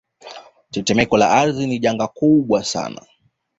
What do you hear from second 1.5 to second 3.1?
ni janga kubwa sana